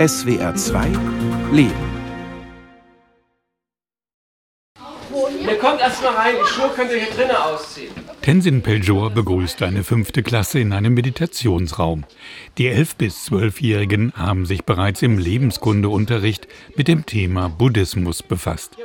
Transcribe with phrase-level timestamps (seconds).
[0.00, 0.86] SWR 2
[1.52, 1.74] Leben.
[5.46, 7.90] Ihr kommt erstmal rein, die Schuhe könnt ihr hier drinnen ausziehen.
[8.22, 12.04] Tenzin Peljor begrüßt eine fünfte Klasse in einem Meditationsraum.
[12.56, 18.78] Die 11- bis 12-Jährigen haben sich bereits im Lebenskundeunterricht mit dem Thema Buddhismus befasst.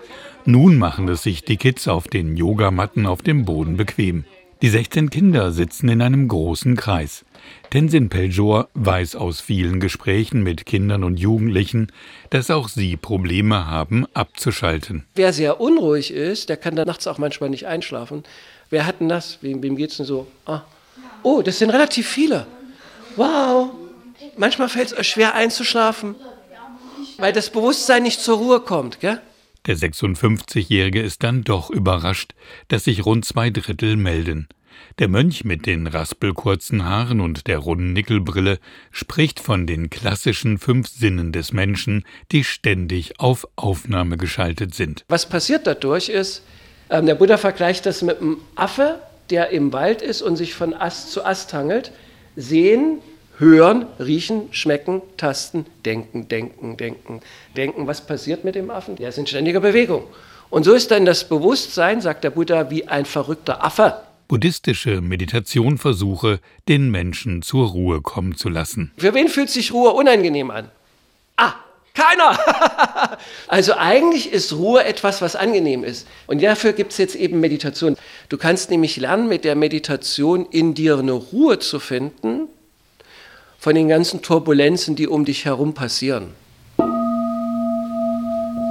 [0.43, 4.25] Nun machen es sich die Kids auf den Yogamatten auf dem Boden bequem.
[4.61, 7.25] Die 16 Kinder sitzen in einem großen Kreis.
[7.71, 11.91] Tenzin Peljor weiß aus vielen Gesprächen mit Kindern und Jugendlichen,
[12.29, 15.05] dass auch sie Probleme haben, abzuschalten.
[15.13, 18.23] Wer sehr unruhig ist, der kann da nachts auch manchmal nicht einschlafen.
[18.69, 19.39] Wer hat denn das?
[19.41, 20.25] Wem, wem geht es denn so?
[20.45, 20.61] Ah.
[21.21, 22.47] Oh, das sind relativ viele.
[23.17, 23.71] Wow.
[24.37, 26.15] Manchmal fällt es euch schwer einzuschlafen,
[27.17, 29.21] weil das Bewusstsein nicht zur Ruhe kommt, gell?
[29.65, 32.33] Der 56-Jährige ist dann doch überrascht,
[32.67, 34.47] dass sich rund zwei Drittel melden.
[34.99, 38.59] Der Mönch mit den raspelkurzen Haaren und der runden Nickelbrille
[38.91, 45.03] spricht von den klassischen fünf Sinnen des Menschen, die ständig auf Aufnahme geschaltet sind.
[45.07, 46.43] Was passiert dadurch ist,
[46.89, 50.73] ähm, der Buddha vergleicht das mit einem Affe, der im Wald ist und sich von
[50.73, 51.91] Ast zu Ast hangelt.
[52.35, 52.99] Sehen,
[53.37, 57.21] hören, riechen, schmecken, tasten, denken, denken, denken,
[57.55, 57.87] denken.
[57.87, 58.95] Was passiert mit dem Affen?
[58.95, 60.03] Der ist in ständiger Bewegung.
[60.49, 63.95] Und so ist dann das Bewusstsein, sagt der Buddha, wie ein verrückter Affe.
[64.27, 68.91] Buddhistische Meditation versuche, den Menschen zur Ruhe kommen zu lassen.
[68.97, 70.71] Für wen fühlt sich Ruhe unangenehm an?
[71.37, 71.53] Ah,
[71.93, 72.37] keiner!
[73.47, 76.07] also eigentlich ist Ruhe etwas, was angenehm ist.
[76.25, 77.97] Und dafür gibt es jetzt eben Meditation.
[78.29, 82.47] Du kannst nämlich lernen, mit der Meditation in dir eine Ruhe zu finden
[83.65, 86.35] von den ganzen Turbulenzen, die um dich herum passieren.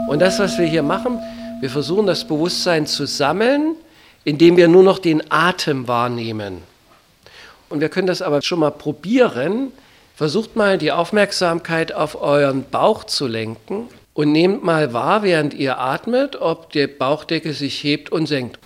[0.07, 1.19] Und das, was wir hier machen,
[1.61, 3.75] wir versuchen das Bewusstsein zu sammeln,
[4.23, 6.63] indem wir nur noch den Atem wahrnehmen.
[7.71, 9.73] Und wir können das aber schon mal probieren.
[10.15, 15.81] Versucht mal die Aufmerksamkeit auf euren Bauch zu lenken und nehmt mal wahr, während ihr
[15.81, 18.61] atmet, ob die Bauchdecke sich hebt und senkt.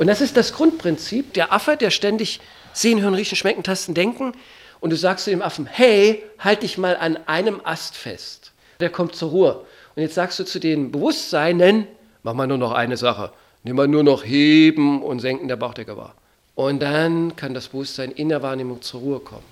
[0.00, 1.34] Und das ist das Grundprinzip.
[1.34, 2.40] Der Affe, der ständig
[2.72, 4.32] sehen, hören, riechen, schmecken, tasten, denken.
[4.80, 8.52] Und du sagst zu dem Affen, hey, halt dich mal an einem Ast fest.
[8.80, 9.66] Der kommt zur Ruhe.
[9.94, 11.86] Und jetzt sagst du zu den Bewusstseinen,
[12.22, 13.30] mach mal nur noch eine Sache.
[13.62, 16.14] Nimm mal nur noch Heben und Senken der Bauchdecke wahr.
[16.54, 19.44] Und dann kann das Bewusstsein in der Wahrnehmung zur Ruhe kommen.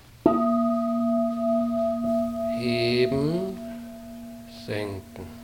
[2.59, 3.55] Heben,
[4.65, 5.38] senken.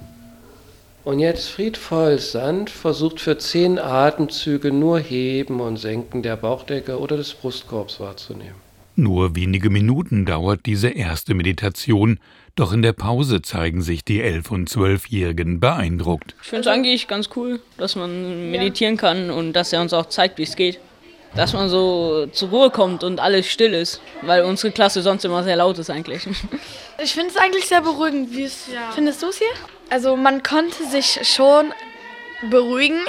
[1.05, 7.15] Und jetzt friedvoll sanft versucht für zehn Atemzüge nur Heben und Senken der Bauchdecke oder
[7.15, 8.55] des Brustkorbs wahrzunehmen.
[8.95, 12.19] Nur wenige Minuten dauert diese erste Meditation,
[12.55, 16.33] doch in der Pause zeigen sich die Elf- und Zwölfjährigen beeindruckt.
[16.41, 20.07] Ich finde es eigentlich ganz cool, dass man meditieren kann und dass er uns auch
[20.07, 20.79] zeigt, wie es geht.
[21.35, 25.43] Dass man so zur Ruhe kommt und alles still ist, weil unsere Klasse sonst immer
[25.43, 26.27] sehr laut ist eigentlich.
[26.97, 28.31] Ich finde es eigentlich sehr beruhigend.
[28.31, 28.89] Wie ja.
[28.93, 29.49] findest du es hier?
[29.89, 31.73] Also man konnte sich schon
[32.49, 33.01] beruhigen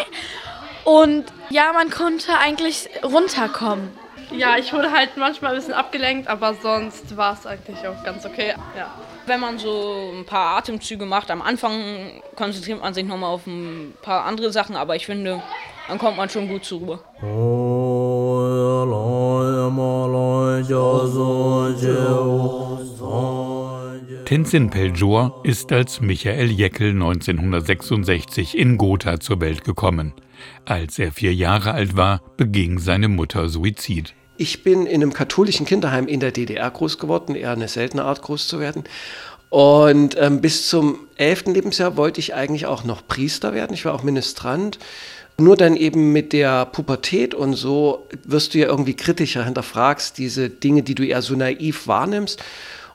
[0.83, 3.91] und ja, man konnte eigentlich runterkommen.
[4.33, 8.27] Ja, ich wurde halt manchmal ein bisschen abgelenkt, aber sonst war es eigentlich auch ganz
[8.27, 8.55] okay.
[8.77, 8.93] Ja.
[9.27, 13.95] Wenn man so ein paar Atemzüge macht, am Anfang konzentriert man sich nochmal auf ein
[14.03, 15.43] paar andere Sachen, aber ich finde,
[15.89, 16.99] dann kommt man schon gut zur Ruhe.
[24.25, 30.13] Tenzin Peljor ist als Michael Jeckel 1966 in Gotha zur Welt gekommen.
[30.65, 34.15] Als er vier Jahre alt war, beging seine Mutter Suizid.
[34.37, 38.23] Ich bin in einem katholischen Kinderheim in der DDR groß geworden, eher eine seltene Art
[38.23, 38.85] groß zu werden.
[39.49, 43.75] Und ähm, bis zum elften Lebensjahr wollte ich eigentlich auch noch Priester werden.
[43.75, 44.79] Ich war auch Ministrant.
[45.39, 50.49] Nur dann eben mit der Pubertät und so wirst du ja irgendwie kritischer, hinterfragst diese
[50.49, 52.43] Dinge, die du eher so naiv wahrnimmst.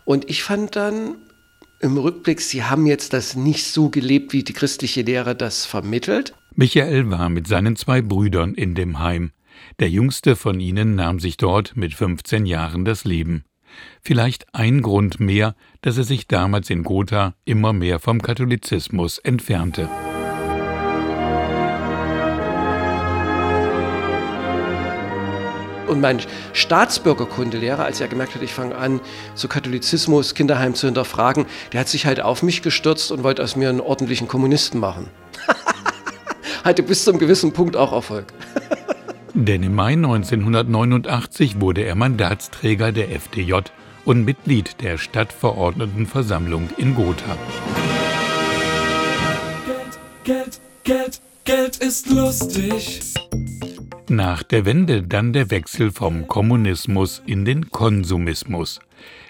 [0.05, 1.15] Und ich fand dann
[1.81, 6.33] im Rückblick, sie haben jetzt das nicht so gelebt, wie die christliche Lehre das vermittelt.
[6.55, 9.31] Michael war mit seinen zwei Brüdern in dem Heim.
[9.79, 13.43] Der jüngste von ihnen nahm sich dort mit 15 Jahren das Leben.
[14.01, 19.89] Vielleicht ein Grund mehr, dass er sich damals in Gotha immer mehr vom Katholizismus entfernte.
[25.91, 26.21] Und mein
[26.53, 29.01] Staatsbürgerkundelehrer, als er gemerkt hat, ich fange an,
[29.35, 33.57] so Katholizismus, Kinderheim zu hinterfragen, der hat sich halt auf mich gestürzt und wollte aus
[33.57, 35.09] mir einen ordentlichen Kommunisten machen.
[36.63, 38.31] Hatte bis zum gewissen Punkt auch Erfolg.
[39.33, 43.55] Denn im Mai 1989 wurde er Mandatsträger der FDJ
[44.05, 47.35] und Mitglied der Stadtverordnetenversammlung in Gotha.
[49.65, 53.01] Geld, Geld, Geld, Geld ist lustig.
[54.11, 58.81] Nach der Wende dann der Wechsel vom Kommunismus in den Konsumismus.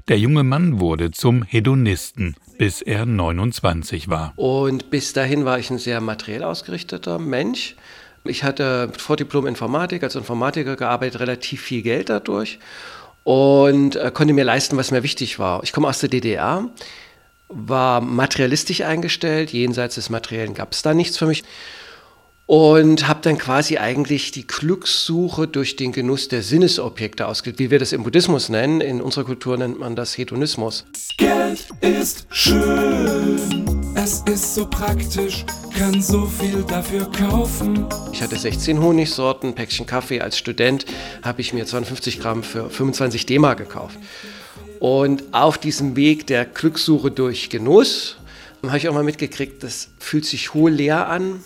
[0.07, 4.33] Der junge Mann wurde zum Hedonisten, bis er 29 war.
[4.37, 7.75] Und bis dahin war ich ein sehr materiell ausgerichteter Mensch.
[8.23, 12.57] Ich hatte vor Diplom Informatik, als Informatiker gearbeitet, relativ viel Geld dadurch
[13.23, 15.61] und äh, konnte mir leisten, was mir wichtig war.
[15.61, 16.67] Ich komme aus der DDR,
[17.49, 21.43] war materialistisch eingestellt, jenseits des Materiellen gab es da nichts für mich
[22.51, 27.79] und habe dann quasi eigentlich die Glückssuche durch den Genuss der Sinnesobjekte ausgelegt, wie wir
[27.79, 28.81] das im Buddhismus nennen.
[28.81, 30.85] In unserer Kultur nennt man das Hedonismus.
[31.15, 33.65] Geld ist schön,
[33.95, 35.45] es ist so praktisch,
[35.77, 37.85] kann so viel dafür kaufen.
[38.11, 40.19] Ich hatte 16 Honigsorten, Päckchen Kaffee.
[40.19, 40.85] Als Student
[41.23, 43.97] habe ich mir 52 Gramm für 25 D-Mark gekauft.
[44.81, 48.17] Und auf diesem Weg der Glückssuche durch Genuss
[48.61, 51.39] habe ich auch mal mitgekriegt, das fühlt sich hohl leer an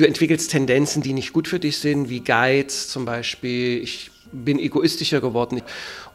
[0.00, 3.82] Du entwickelst Tendenzen, die nicht gut für dich sind, wie Geiz zum Beispiel.
[3.82, 5.60] Ich bin egoistischer geworden.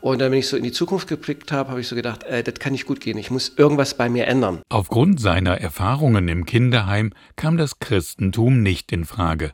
[0.01, 2.41] Und dann, wenn ich so in die Zukunft geblickt habe, habe ich so gedacht, äh,
[2.41, 3.19] das kann nicht gut gehen.
[3.19, 4.63] Ich muss irgendwas bei mir ändern.
[4.69, 9.51] Aufgrund seiner Erfahrungen im Kinderheim kam das Christentum nicht in Frage.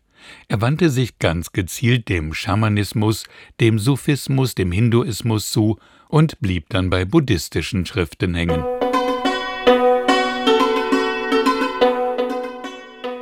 [0.48, 3.26] Er wandte sich ganz gezielt dem Schamanismus,
[3.60, 5.78] dem Sufismus, dem Hinduismus zu
[6.08, 8.64] und blieb dann bei buddhistischen Schriften hängen.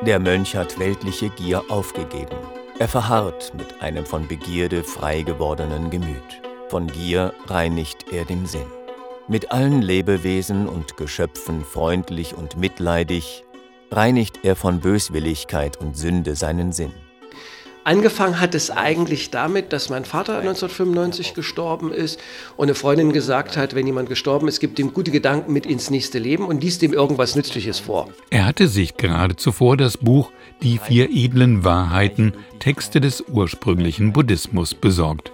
[0.05, 2.37] Der Mönch hat weltliche Gier aufgegeben.
[2.79, 6.41] Er verharrt mit einem von Begierde frei gewordenen Gemüt.
[6.69, 8.71] Von Gier reinigt er den Sinn.
[9.27, 13.43] Mit allen Lebewesen und Geschöpfen freundlich und mitleidig
[13.91, 16.93] reinigt er von Böswilligkeit und Sünde seinen Sinn.
[17.85, 22.19] Angefangen hat es eigentlich damit, dass mein Vater 1995 gestorben ist
[22.57, 25.89] und eine Freundin gesagt hat, wenn jemand gestorben ist, gibt ihm gute Gedanken mit ins
[25.89, 28.09] nächste Leben und liest ihm irgendwas Nützliches vor.
[28.29, 30.31] Er hatte sich gerade zuvor das Buch
[30.61, 35.31] Die vier edlen Wahrheiten, Texte des ursprünglichen Buddhismus besorgt.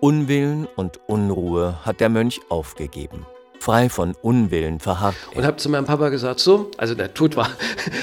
[0.00, 3.26] Unwillen und Unruhe hat der Mönch aufgegeben
[3.60, 5.16] frei von Unwillen verharrt.
[5.34, 7.50] Und habe zu meinem Papa gesagt, so, also der tot war,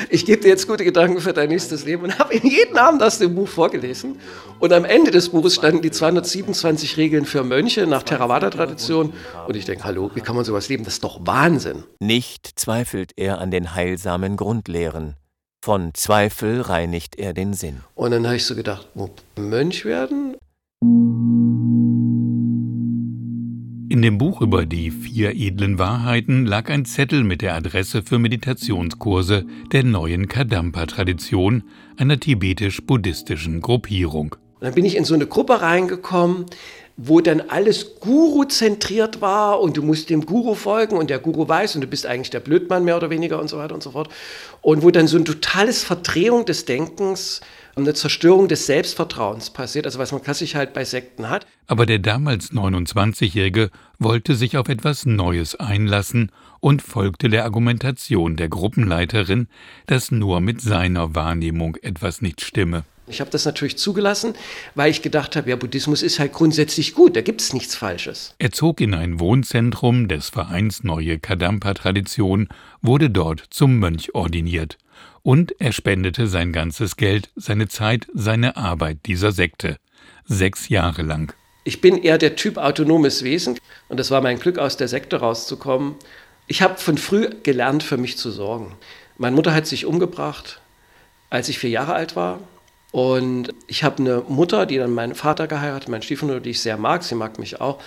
[0.09, 3.01] ich gebe dir jetzt gute Gedanken für dein nächstes Leben und habe ihm jeden Abend
[3.03, 4.19] aus dem Buch vorgelesen.
[4.59, 9.13] Und am Ende des Buches standen die 227 Regeln für Mönche nach Theravada-Tradition.
[9.47, 10.83] Und ich denke, hallo, wie kann man sowas leben?
[10.83, 11.83] Das ist doch Wahnsinn.
[11.99, 15.15] Nicht zweifelt er an den heilsamen Grundlehren.
[15.63, 17.81] Von Zweifel reinigt er den Sinn.
[17.95, 18.87] Und dann habe ich so gedacht,
[19.35, 20.35] Mönch werden?
[23.95, 28.19] In dem Buch über die vier edlen Wahrheiten lag ein Zettel mit der Adresse für
[28.19, 31.63] Meditationskurse der neuen Kadampa-Tradition,
[31.95, 34.35] einer tibetisch-buddhistischen Gruppierung.
[34.55, 36.45] Und dann bin ich in so eine Gruppe reingekommen,
[36.97, 41.75] wo dann alles Guru-zentriert war und du musst dem Guru folgen und der Guru weiß
[41.75, 44.09] und du bist eigentlich der Blödmann mehr oder weniger und so weiter und so fort.
[44.61, 47.39] Und wo dann so eine totales Verdrehung des Denkens
[47.75, 51.45] eine Zerstörung des Selbstvertrauens passiert, also was man klassisch halt bei Sekten hat.
[51.67, 53.69] Aber der damals 29-Jährige
[53.99, 59.47] wollte sich auf etwas Neues einlassen und folgte der Argumentation der Gruppenleiterin,
[59.87, 62.83] dass nur mit seiner Wahrnehmung etwas nicht stimme.
[63.07, 64.33] Ich habe das natürlich zugelassen,
[64.73, 68.33] weil ich gedacht habe, ja, Buddhismus ist halt grundsätzlich gut, da gibt es nichts Falsches.
[68.39, 72.49] Er zog in ein Wohnzentrum des Vereins Neue Kadampa-Tradition,
[72.81, 74.77] wurde dort zum Mönch ordiniert
[75.25, 79.77] und er spendete sein ganzes Geld, seine Zeit, seine Arbeit dieser Sekte.
[80.25, 81.33] Sechs Jahre lang.
[81.63, 83.57] Ich bin eher der Typ autonomes Wesen
[83.89, 85.95] und es war mein Glück, aus der Sekte rauszukommen.
[86.45, 88.75] Ich habe von früh gelernt, für mich zu sorgen.
[89.17, 90.61] Meine Mutter hat sich umgebracht,
[91.31, 92.39] als ich vier Jahre alt war.
[92.95, 96.77] Und ich habe eine Mutter, die dann meinen Vater geheiratet, meinen Stiefvater, die ich sehr
[96.77, 97.03] mag.
[97.03, 97.77] Sie mag mich auch.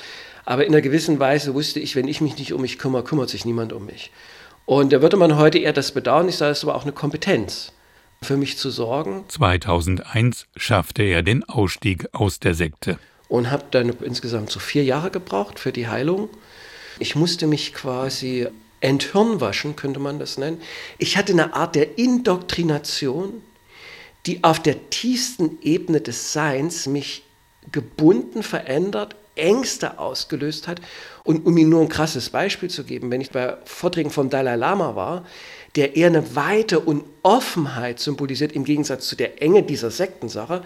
[0.45, 3.31] Aber in einer gewissen Weise wusste ich, wenn ich mich nicht um mich kümmere, kümmert
[3.31, 4.11] sich niemand um mich.
[4.67, 6.29] Und da würde man heute eher das bedauern.
[6.29, 7.73] Ich sage, es war auch eine Kompetenz,
[8.21, 9.25] für mich zu sorgen.
[9.29, 12.99] 2001 schaffte er den Ausstieg aus der Sekte.
[13.29, 16.29] Und habe dann insgesamt so vier Jahre gebraucht für die Heilung.
[16.99, 18.47] Ich musste mich quasi
[18.81, 20.61] enthirnwaschen, könnte man das nennen.
[20.99, 23.41] Ich hatte eine Art der Indoktrination,
[24.29, 27.25] die auf der tiefsten Ebene des Seins mich
[27.73, 30.83] gebunden, verändert, Ängste ausgelöst hat.
[31.25, 34.57] Und um Ihnen nur ein krasses Beispiel zu geben, wenn ich bei Vorträgen vom Dalai
[34.57, 35.25] Lama war,
[35.77, 40.63] der eher eine Weite und Offenheit symbolisiert im Gegensatz zu der Enge dieser Sektensache,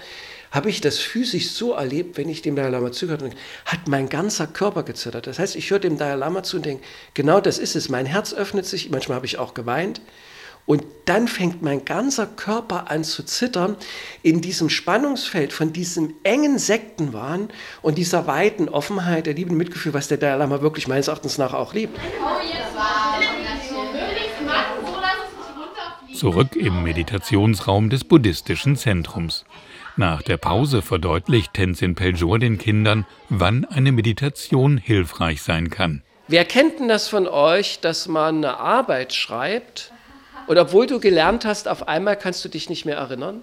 [0.50, 4.09] habe ich das physisch so erlebt, wenn ich dem Dalai Lama zugehört habe, hat mein
[4.09, 5.28] ganzer Körper gezittert.
[5.28, 6.83] Das heißt, ich höre dem Dalai Lama zu und denke,
[7.14, 7.88] genau das ist es.
[7.88, 10.00] Mein Herz öffnet sich, manchmal habe ich auch geweint.
[10.64, 13.76] Und dann fängt mein ganzer Körper an zu zittern
[14.23, 17.49] in diesem Spannungsfeld von diesem engen Sektenwahn
[17.83, 21.52] und dieser weiten Offenheit, der lieben Mitgefühl, was der Dalai Lama wirklich meines Erachtens nach
[21.52, 21.99] auch liebt.
[26.14, 29.45] Zurück im Meditationsraum des buddhistischen Zentrums.
[29.97, 36.02] Nach der Pause verdeutlicht Tenzin Peljor den Kindern, wann eine Meditation hilfreich sein kann.
[36.28, 39.91] Wer kennt denn das von euch, dass man eine Arbeit schreibt
[40.46, 43.42] und obwohl du gelernt hast, auf einmal kannst du dich nicht mehr erinnern?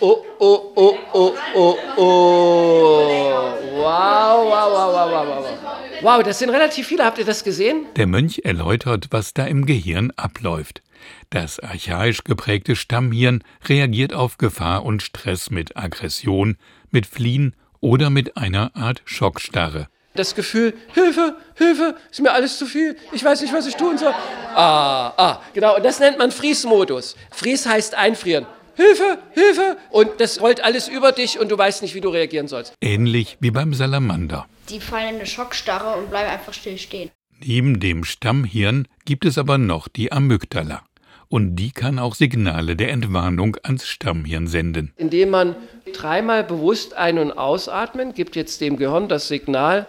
[0.00, 3.32] Oh, oh, oh, oh, oh, oh.
[3.76, 6.02] Wow, wow, wow, wow, wow, wow.
[6.02, 7.04] Wow, das sind relativ viele.
[7.04, 7.86] Habt ihr das gesehen?
[7.96, 10.82] Der Mönch erläutert, was da im Gehirn abläuft.
[11.30, 16.56] Das archaisch geprägte Stammhirn reagiert auf Gefahr und Stress mit Aggression,
[16.90, 19.88] mit Fliehen oder mit einer Art Schockstarre.
[20.14, 23.96] Das Gefühl, Hilfe, Hilfe, ist mir alles zu viel, ich weiß nicht, was ich tun
[23.96, 24.12] soll.
[24.54, 27.16] Ah, ah, genau, und das nennt man Freeze-Modus.
[27.30, 28.46] Freeze heißt einfrieren.
[28.74, 29.76] Hilfe, Hilfe!
[29.90, 32.74] Und das rollt alles über dich und du weißt nicht, wie du reagieren sollst.
[32.80, 34.46] Ähnlich wie beim Salamander.
[34.68, 37.10] Die fallen in eine Schockstarre und bleiben einfach still stehen.
[37.44, 40.82] Neben dem Stammhirn gibt es aber noch die Amygdala.
[41.28, 44.92] Und die kann auch Signale der Entwarnung ans Stammhirn senden.
[44.96, 45.56] Indem man
[45.92, 49.86] dreimal bewusst ein- und ausatmen, gibt jetzt dem Gehirn das Signal,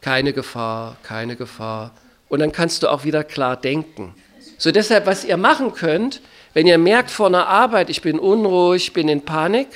[0.00, 1.92] keine Gefahr, keine Gefahr.
[2.28, 4.14] Und dann kannst du auch wieder klar denken.
[4.58, 6.20] So deshalb, was ihr machen könnt,
[6.54, 9.68] wenn ihr merkt vor einer Arbeit, ich bin unruhig, bin in Panik,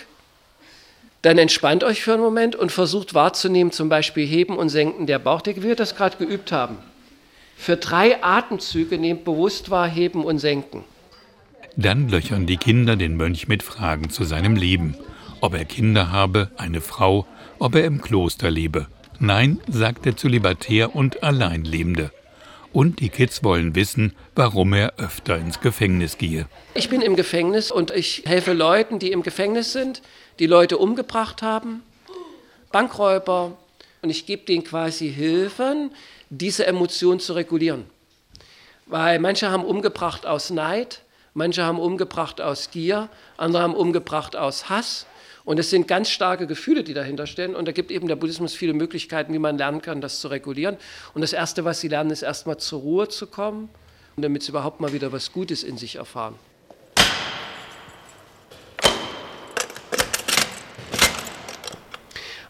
[1.22, 5.20] dann entspannt euch für einen Moment und versucht wahrzunehmen, zum Beispiel Heben und Senken der
[5.20, 6.78] Bauchdecke, wie wir das gerade geübt haben.
[7.56, 10.82] Für drei Atemzüge nehmt bewusst wahr, heben und senken.
[11.76, 14.96] Dann löchern die Kinder den Mönch mit Fragen zu seinem Leben.
[15.40, 17.24] Ob er Kinder habe, eine Frau,
[17.60, 18.88] ob er im Kloster lebe.
[19.24, 22.10] Nein, sagt der Zölibatär und Alleinlebende.
[22.72, 26.46] Und die Kids wollen wissen, warum er öfter ins Gefängnis gehe.
[26.74, 30.02] Ich bin im Gefängnis und ich helfe Leuten, die im Gefängnis sind,
[30.40, 31.84] die Leute umgebracht haben,
[32.72, 33.56] Bankräuber.
[34.02, 35.92] Und ich gebe denen quasi Hilfen,
[36.28, 37.84] diese Emotion zu regulieren.
[38.86, 41.02] Weil manche haben umgebracht aus Neid,
[41.32, 45.06] manche haben umgebracht aus Gier, andere haben umgebracht aus Hass.
[45.44, 47.54] Und es sind ganz starke Gefühle, die dahinter stehen.
[47.56, 50.76] Und da gibt eben der Buddhismus viele Möglichkeiten, wie man lernen kann, das zu regulieren.
[51.14, 53.68] Und das Erste, was sie lernen, ist erstmal zur Ruhe zu kommen,
[54.16, 56.34] und damit sie überhaupt mal wieder was Gutes in sich erfahren.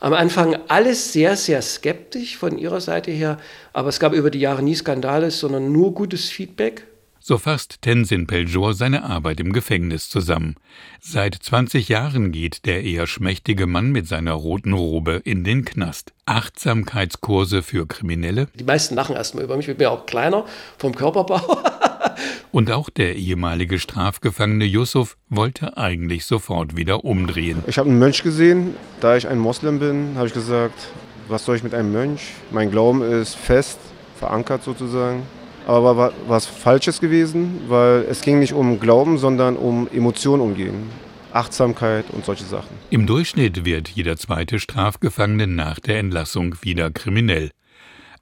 [0.01, 3.39] Am Anfang alles sehr, sehr skeptisch von ihrer Seite her,
[3.73, 6.89] aber es gab über die Jahre nie Skandale, sondern nur gutes Feedback.
[7.25, 10.57] So fasst Tenzin Peljor seine Arbeit im Gefängnis zusammen.
[11.01, 16.13] Seit 20 Jahren geht der eher schmächtige Mann mit seiner roten Robe in den Knast.
[16.27, 18.49] Achtsamkeitskurse für Kriminelle.
[18.59, 20.45] Die meisten lachen erstmal über mich, ich bin ja auch kleiner
[20.79, 21.63] vom Körperbau.
[22.51, 27.63] Und auch der ehemalige Strafgefangene Yusuf wollte eigentlich sofort wieder umdrehen.
[27.69, 28.75] Ich habe einen Mönch gesehen.
[29.01, 30.89] Da ich ein Moslem bin, habe ich gesagt,
[31.29, 32.33] was soll ich mit einem Mönch?
[32.51, 33.79] Mein Glauben ist fest,
[34.19, 35.23] verankert sozusagen.
[35.67, 40.91] Aber war was Falsches gewesen, weil es ging nicht um Glauben, sondern um Emotionen umgehen.
[41.33, 42.77] Achtsamkeit und solche Sachen.
[42.91, 47.51] Im Durchschnitt wird jeder zweite Strafgefangene nach der Entlassung wieder kriminell.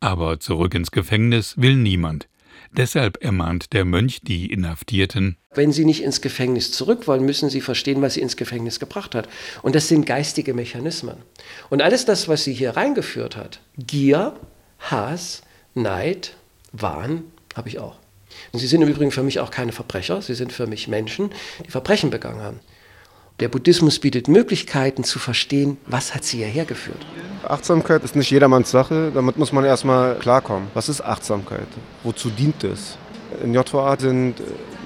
[0.01, 2.29] Aber zurück ins Gefängnis will niemand.
[2.73, 5.37] Deshalb ermahnt der Mönch die Inhaftierten.
[5.55, 9.17] Wenn sie nicht ins Gefängnis zurück wollen, müssen sie verstehen, was sie ins Gefängnis gebracht
[9.17, 9.29] hat.
[9.63, 11.17] Und das sind geistige Mechanismen.
[11.69, 14.35] Und alles das, was sie hier reingeführt hat, Gier,
[14.79, 15.43] Hass,
[15.75, 16.37] Neid,
[16.73, 17.25] Wahn,
[17.55, 17.97] habe ich auch.
[18.53, 21.31] Und sie sind im Übrigen für mich auch keine Verbrecher, sie sind für mich Menschen,
[21.67, 22.61] die Verbrechen begangen haben.
[23.41, 27.05] Der Buddhismus bietet Möglichkeiten zu verstehen, was hat sie hierher geführt.
[27.49, 30.69] Achtsamkeit ist nicht jedermanns Sache, damit muss man erstmal klarkommen.
[30.75, 31.67] Was ist Achtsamkeit?
[32.03, 32.99] Wozu dient es?
[33.43, 34.35] In JVA sind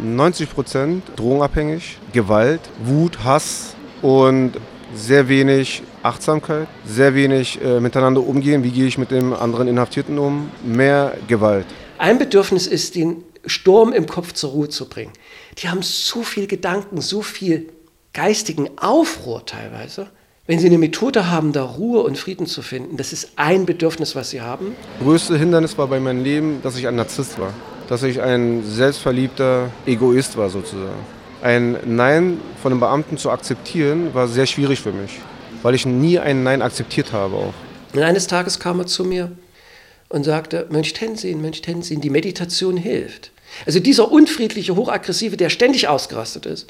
[0.01, 4.53] 90 Prozent drogenabhängig, Gewalt, Wut, Hass und
[4.95, 8.63] sehr wenig Achtsamkeit, sehr wenig äh, miteinander umgehen.
[8.63, 10.51] Wie gehe ich mit dem anderen Inhaftierten um?
[10.63, 11.67] Mehr Gewalt.
[11.99, 15.13] Ein Bedürfnis ist, den Sturm im Kopf zur Ruhe zu bringen.
[15.59, 17.69] Die haben so viel Gedanken, so viel
[18.13, 20.09] geistigen Aufruhr teilweise.
[20.47, 24.15] Wenn sie eine Methode haben, da Ruhe und Frieden zu finden, das ist ein Bedürfnis,
[24.15, 24.77] was sie haben.
[24.99, 27.55] Das größte Hindernis war bei meinem Leben, dass ich ein Narzisst war.
[27.89, 31.01] Dass ich ein selbstverliebter Egoist war sozusagen.
[31.43, 35.19] Ein Nein von einem Beamten zu akzeptieren, war sehr schwierig für mich,
[35.65, 37.55] weil ich nie ein Nein akzeptiert habe auch.
[37.95, 39.33] Und eines Tages kam er zu mir
[40.11, 43.33] und sagte, Mönch Tenzin, Mönch Tenzin, die Meditation hilft.
[43.65, 46.67] Also dieser unfriedliche, hochaggressive, der ständig ausgerastet ist,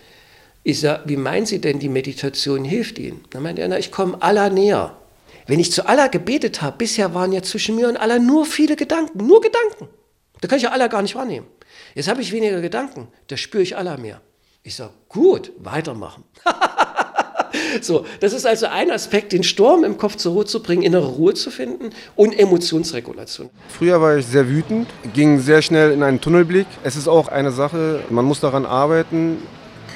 [0.62, 3.24] ich sage, wie meinen Sie denn, die Meditation hilft Ihnen?
[3.30, 4.96] Dann meinte er, na, ich komme Allah näher.
[5.46, 8.76] Wenn ich zu Allah gebetet habe, bisher waren ja zwischen mir und Allah nur viele
[8.76, 9.88] Gedanken, nur Gedanken.
[10.40, 11.46] Da kann ich ja Allah gar nicht wahrnehmen.
[11.94, 14.20] Jetzt habe ich weniger Gedanken, da spüre ich Allah mehr.
[14.62, 16.22] Ich sage, gut, weitermachen.
[17.80, 21.06] so, das ist also ein Aspekt, den Sturm im Kopf zur Ruhe zu bringen, innere
[21.06, 23.50] Ruhe zu finden und Emotionsregulation.
[23.68, 26.66] Früher war ich sehr wütend, ging sehr schnell in einen Tunnelblick.
[26.82, 29.38] Es ist auch eine Sache, man muss daran arbeiten,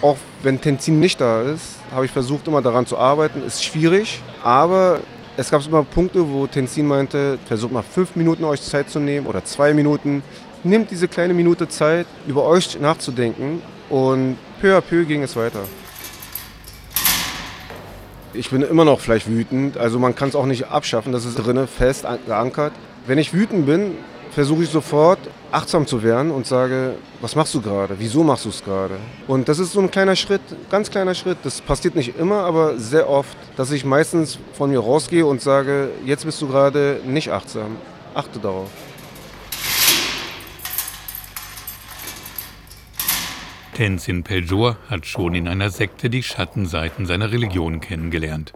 [0.00, 3.44] Auch wenn Tenzin nicht da ist, habe ich versucht, immer daran zu arbeiten.
[3.44, 5.00] Ist schwierig, aber
[5.36, 9.26] es gab immer Punkte, wo Tenzin meinte, versucht mal fünf Minuten euch Zeit zu nehmen
[9.26, 10.22] oder zwei Minuten.
[10.62, 15.60] Nehmt diese kleine Minute Zeit, über euch nachzudenken und peu à peu ging es weiter.
[18.34, 21.36] Ich bin immer noch vielleicht wütend, also man kann es auch nicht abschaffen, das ist
[21.36, 22.72] drinnen fest geankert.
[23.06, 23.92] Wenn ich wütend bin,
[24.32, 25.18] versuche ich sofort
[25.50, 27.94] achtsam zu werden und sage, was machst du gerade?
[27.98, 28.96] Wieso machst du es gerade?
[29.26, 31.38] Und das ist so ein kleiner Schritt, ganz kleiner Schritt.
[31.42, 35.88] Das passiert nicht immer, aber sehr oft, dass ich meistens von mir rausgehe und sage,
[36.04, 37.76] jetzt bist du gerade nicht achtsam.
[38.14, 38.68] Achte darauf.
[43.78, 48.52] Tenzin Peljor hat schon in einer Sekte die Schattenseiten seiner Religion kennengelernt.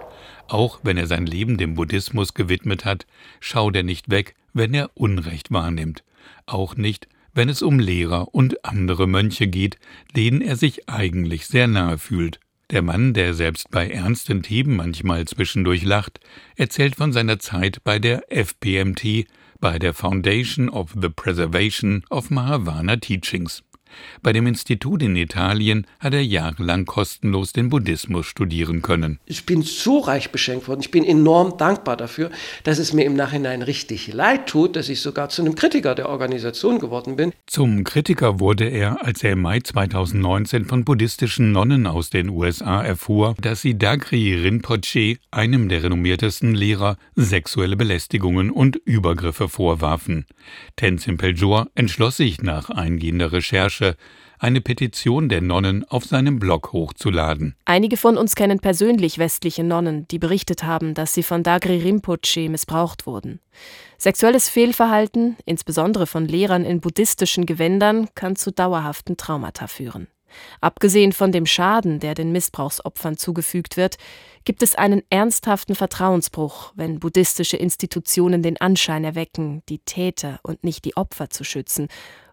[0.48, 3.06] Auch wenn er sein Leben dem Buddhismus gewidmet hat,
[3.38, 6.02] schaut er nicht weg, wenn er Unrecht wahrnimmt.
[6.46, 9.78] Auch nicht, wenn es um Lehrer und andere Mönche geht,
[10.16, 12.40] denen er sich eigentlich sehr nahe fühlt.
[12.70, 16.18] Der Mann, der selbst bei ernsten Themen manchmal zwischendurch lacht,
[16.56, 19.28] erzählt von seiner Zeit bei der FPMT,
[19.60, 23.62] bei der Foundation of the Preservation of Mahavana Teachings.
[24.22, 29.18] Bei dem Institut in Italien hat er jahrelang kostenlos den Buddhismus studieren können.
[29.26, 30.80] Ich bin so reich beschenkt worden.
[30.80, 32.30] Ich bin enorm dankbar dafür,
[32.64, 36.08] dass es mir im Nachhinein richtig leid tut, dass ich sogar zu einem Kritiker der
[36.08, 37.32] Organisation geworden bin.
[37.46, 42.82] Zum Kritiker wurde er, als er im Mai 2019 von buddhistischen Nonnen aus den USA
[42.82, 50.26] erfuhr, dass sie Dagri Rinpoche, einem der renommiertesten Lehrer, sexuelle Belästigungen und Übergriffe vorwarfen.
[50.76, 53.96] Tenzin Peljor entschloss sich nach eingehender Recherche Recherche
[54.38, 57.54] eine Petition der Nonnen auf seinem Blog hochzuladen.
[57.64, 62.48] Einige von uns kennen persönlich westliche Nonnen, die berichtet haben, dass sie von Dagri Rinpoche
[62.48, 63.38] missbraucht wurden.
[63.98, 70.08] Sexuelles Fehlverhalten, insbesondere von Lehrern in buddhistischen Gewändern, kann zu dauerhaften Traumata führen.
[70.60, 73.96] Abgesehen von dem Schaden, der den Missbrauchsopfern zugefügt wird,
[74.44, 80.84] gibt es einen ernsthaften Vertrauensbruch, wenn buddhistische Institutionen den Anschein erwecken, die Täter und nicht
[80.84, 81.86] die Opfer zu schützen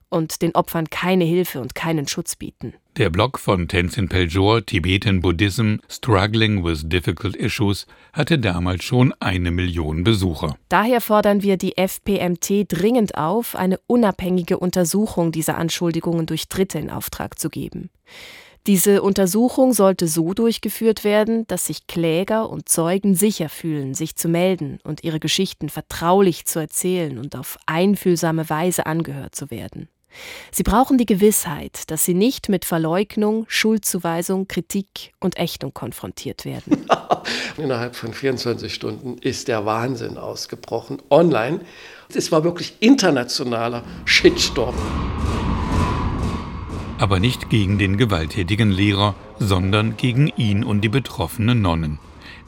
[0.09, 2.73] und den Opfern keine Hilfe und keinen Schutz bieten.
[2.97, 9.51] Der Blog von Tenzin Peljor, Tibetan Buddhism, Struggling with Difficult Issues, hatte damals schon eine
[9.51, 10.57] Million Besucher.
[10.67, 16.89] Daher fordern wir die FPMT dringend auf, eine unabhängige Untersuchung dieser Anschuldigungen durch Dritte in
[16.89, 17.89] Auftrag zu geben.
[18.67, 24.27] Diese Untersuchung sollte so durchgeführt werden, dass sich Kläger und Zeugen sicher fühlen, sich zu
[24.27, 29.87] melden und ihre Geschichten vertraulich zu erzählen und auf einfühlsame Weise angehört zu werden.
[30.51, 36.85] Sie brauchen die Gewissheit, dass sie nicht mit Verleugnung, Schuldzuweisung, Kritik und Ächtung konfrontiert werden.
[37.57, 41.61] Innerhalb von 24 Stunden ist der Wahnsinn ausgebrochen, online.
[42.13, 44.75] Es war wirklich internationaler Shitstorm.
[46.97, 51.99] Aber nicht gegen den gewalttätigen Lehrer, sondern gegen ihn und die betroffenen Nonnen.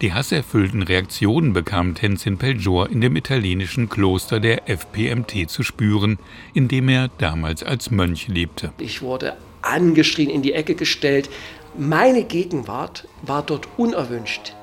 [0.01, 6.17] Die hasserfüllten Reaktionen bekam Tenzin Peljor in dem italienischen Kloster der FPMT zu spüren,
[6.55, 8.73] in dem er damals als Mönch lebte.
[8.79, 11.29] Ich wurde angeschrien, in die Ecke gestellt.
[11.77, 14.55] Meine Gegenwart war dort unerwünscht.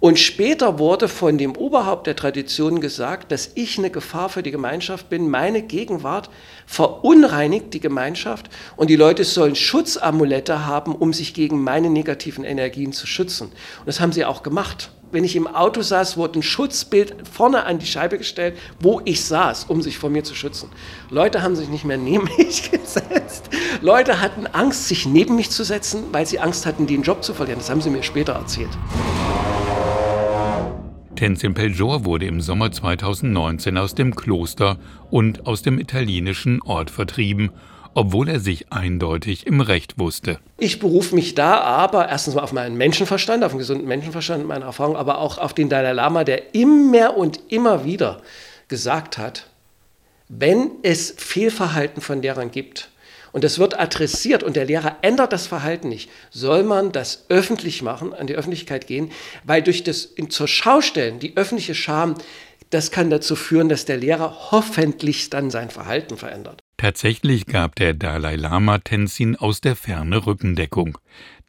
[0.00, 4.52] Und später wurde von dem Oberhaupt der Tradition gesagt, dass ich eine Gefahr für die
[4.52, 5.28] Gemeinschaft bin.
[5.28, 6.30] Meine Gegenwart
[6.66, 12.92] verunreinigt die Gemeinschaft und die Leute sollen Schutzamulette haben, um sich gegen meine negativen Energien
[12.92, 13.48] zu schützen.
[13.48, 14.92] Und das haben sie auch gemacht.
[15.10, 19.24] Wenn ich im Auto saß, wurde ein Schutzbild vorne an die Scheibe gestellt, wo ich
[19.24, 20.68] saß, um sich vor mir zu schützen.
[21.08, 23.48] Leute haben sich nicht mehr neben mich gesetzt.
[23.80, 27.32] Leute hatten Angst, sich neben mich zu setzen, weil sie Angst hatten, den Job zu
[27.32, 27.58] verlieren.
[27.58, 28.70] Das haben sie mir später erzählt.
[31.16, 34.76] Tenzin Peljor wurde im Sommer 2019 aus dem Kloster
[35.10, 37.50] und aus dem italienischen Ort vertrieben,
[37.94, 40.38] obwohl er sich eindeutig im Recht wusste.
[40.58, 44.64] Ich berufe mich da aber erstens mal auf meinen Menschenverstand, auf einen gesunden Menschenverstand, meine
[44.64, 48.22] Erfahrung, aber auch auf den Dalai Lama, der immer und immer wieder
[48.68, 49.46] gesagt hat,
[50.28, 52.90] wenn es Fehlverhalten von Lehrern gibt,
[53.32, 57.82] und das wird adressiert und der Lehrer ändert das Verhalten nicht, soll man das öffentlich
[57.82, 59.10] machen, an die Öffentlichkeit gehen,
[59.44, 62.14] weil durch das zur Schaustellen, die öffentliche Scham,
[62.70, 66.62] das kann dazu führen, dass der Lehrer hoffentlich dann sein Verhalten verändert.
[66.76, 70.98] Tatsächlich gab der Dalai Lama Tenzin aus der Ferne Rückendeckung.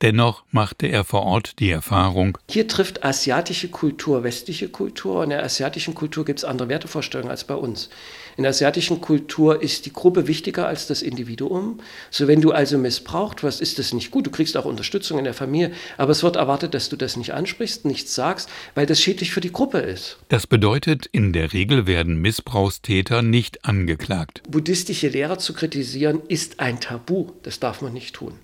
[0.01, 5.29] Dennoch machte er vor Ort die Erfahrung, hier trifft asiatische Kultur westliche Kultur und in
[5.31, 7.89] der asiatischen Kultur gibt es andere Wertevorstellungen als bei uns.
[8.39, 11.81] In der asiatischen Kultur ist die Gruppe wichtiger als das Individuum.
[12.09, 14.27] So wenn du also missbraucht wirst, ist das nicht gut.
[14.27, 17.33] Du kriegst auch Unterstützung in der Familie, aber es wird erwartet, dass du das nicht
[17.33, 20.19] ansprichst, nichts sagst, weil das schädlich für die Gruppe ist.
[20.29, 24.41] Das bedeutet, in der Regel werden Missbrauchstäter nicht angeklagt.
[24.49, 27.33] Buddhistische Lehrer zu kritisieren ist ein Tabu.
[27.43, 28.35] Das darf man nicht tun.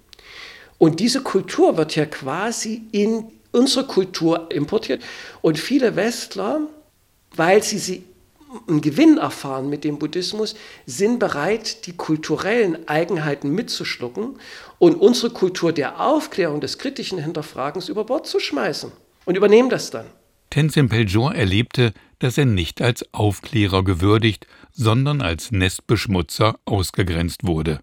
[0.78, 5.02] Und diese Kultur wird ja quasi in unsere Kultur importiert.
[5.42, 6.60] Und viele Westler,
[7.34, 8.04] weil sie, sie
[8.68, 14.40] einen Gewinn erfahren mit dem Buddhismus, sind bereit, die kulturellen Eigenheiten mitzuschlucken
[14.80, 18.92] und unsere Kultur der Aufklärung, des kritischen Hinterfragens über Bord zu schmeißen
[19.26, 20.06] und übernehmen das dann.
[20.50, 27.80] Tenzin Pelchor erlebte, dass er nicht als Aufklärer gewürdigt, sondern als Nestbeschmutzer ausgegrenzt wurde.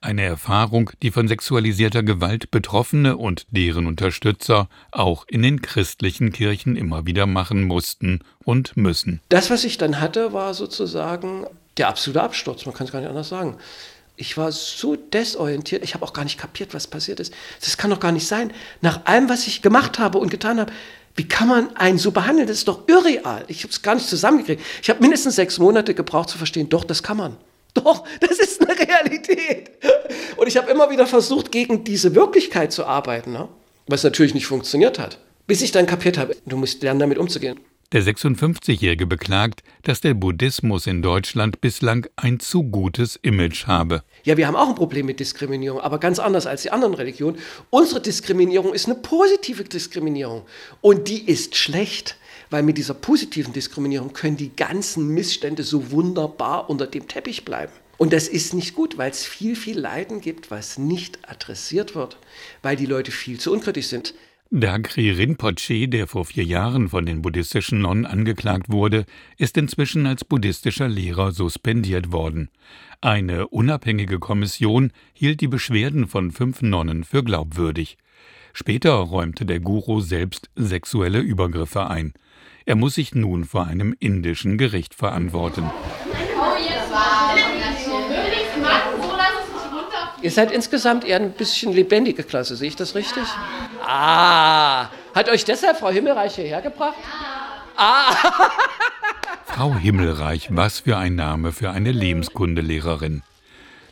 [0.00, 6.76] Eine Erfahrung, die von sexualisierter Gewalt Betroffene und deren Unterstützer auch in den christlichen Kirchen
[6.76, 9.20] immer wieder machen mussten und müssen.
[9.28, 13.08] Das, was ich dann hatte, war sozusagen der absolute Absturz, man kann es gar nicht
[13.08, 13.56] anders sagen.
[14.16, 17.32] Ich war so desorientiert, ich habe auch gar nicht kapiert, was passiert ist.
[17.60, 18.52] Das kann doch gar nicht sein.
[18.82, 20.72] Nach allem, was ich gemacht habe und getan habe,
[21.16, 22.46] wie kann man einen so behandeln?
[22.46, 23.44] Das ist doch irreal.
[23.48, 24.62] Ich habe es gar nicht zusammengekriegt.
[24.82, 27.36] Ich habe mindestens sechs Monate gebraucht zu verstehen, doch, das kann man.
[27.74, 29.70] Doch, das ist eine Realität.
[30.36, 33.48] Und ich habe immer wieder versucht, gegen diese Wirklichkeit zu arbeiten, ne?
[33.86, 35.18] was natürlich nicht funktioniert hat.
[35.46, 37.60] Bis ich dann kapiert habe, du musst lernen, damit umzugehen.
[37.92, 44.04] Der 56-Jährige beklagt, dass der Buddhismus in Deutschland bislang ein zu gutes Image habe.
[44.22, 47.38] Ja, wir haben auch ein Problem mit Diskriminierung, aber ganz anders als die anderen Religionen.
[47.70, 50.42] Unsere Diskriminierung ist eine positive Diskriminierung
[50.80, 52.16] und die ist schlecht
[52.50, 57.72] weil mit dieser positiven Diskriminierung können die ganzen Missstände so wunderbar unter dem Teppich bleiben.
[57.96, 62.18] Und das ist nicht gut, weil es viel, viel Leiden gibt, was nicht adressiert wird,
[62.62, 64.14] weil die Leute viel zu unkritisch sind.
[64.52, 69.04] Dagri Rinpoche, der vor vier Jahren von den buddhistischen Nonnen angeklagt wurde,
[69.36, 72.50] ist inzwischen als buddhistischer Lehrer suspendiert worden.
[73.00, 77.96] Eine unabhängige Kommission hielt die Beschwerden von fünf Nonnen für glaubwürdig.
[78.52, 82.12] Später räumte der Guru selbst sexuelle Übergriffe ein.
[82.70, 85.68] Er muss sich nun vor einem indischen Gericht verantworten.
[90.22, 93.24] Ihr seid insgesamt eher ein bisschen lebendige Klasse, sehe ich das richtig?
[93.84, 96.94] Ah, hat euch deshalb Frau Himmelreich hierher gebracht?
[97.76, 98.14] Ah.
[99.46, 103.24] Frau Himmelreich, was für ein Name für eine Lebenskundelehrerin.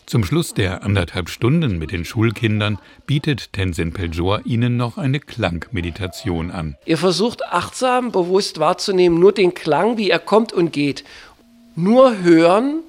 [0.09, 6.51] Zum Schluss der anderthalb Stunden mit den Schulkindern bietet Tenzin Peljoor ihnen noch eine Klangmeditation
[6.51, 6.79] an.
[6.87, 11.05] Ihr versucht achtsam, bewusst wahrzunehmen, nur den Klang, wie er kommt und geht.
[11.77, 12.81] Nur hören,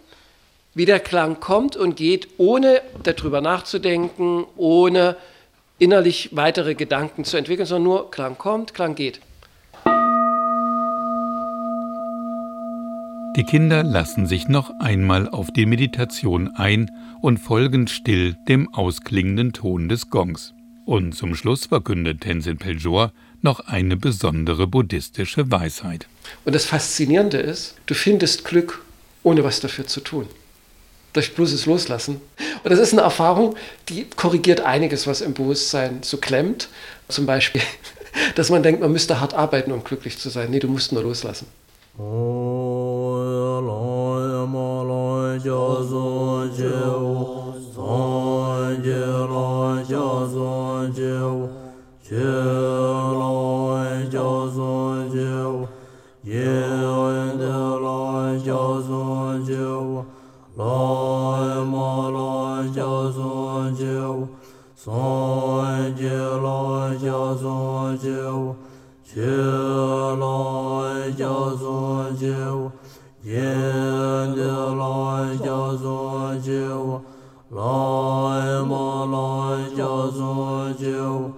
[0.73, 5.17] wie der Klang kommt und geht, ohne darüber nachzudenken, ohne
[5.77, 9.19] innerlich weitere Gedanken zu entwickeln, sondern nur Klang kommt, Klang geht.
[13.35, 16.89] Die Kinder lassen sich noch einmal auf die Meditation ein
[17.21, 20.53] und folgen still dem ausklingenden Ton des Gongs.
[20.85, 26.07] Und zum Schluss verkündet Tenzin Peljoor noch eine besondere buddhistische Weisheit.
[26.43, 28.81] Und das Faszinierende ist, du findest Glück,
[29.21, 30.27] ohne was dafür zu tun.
[31.13, 32.21] Durch bloßes Loslassen.
[32.63, 33.55] Und das ist eine Erfahrung,
[33.89, 36.69] die korrigiert einiges, was im Bewusstsein so klemmt.
[37.07, 37.61] Zum Beispiel,
[38.35, 40.49] dass man denkt, man müsste hart arbeiten, um glücklich zu sein.
[40.49, 41.45] Nee, du musst nur loslassen.
[64.75, 68.55] Son Dieu, l'ange, son Dieu,
[69.11, 71.25] 学来家
[71.57, 72.71] 做结我，
[73.23, 75.45] 也得来家
[75.81, 77.01] 做结我，
[77.49, 77.57] 来
[78.65, 79.17] 嘛来
[79.75, 81.31] 家做结我，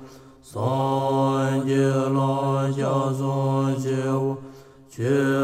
[0.44, 2.84] 三界来家
[3.18, 4.36] 做结我，
[4.90, 5.41] 学。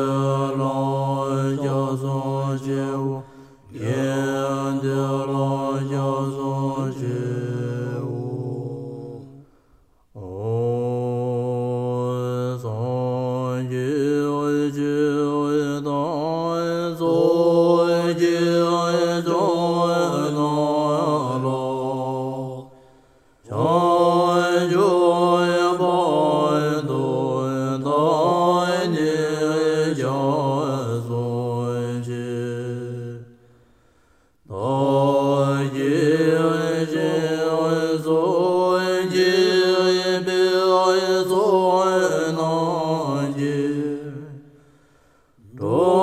[45.59, 45.96] Oh.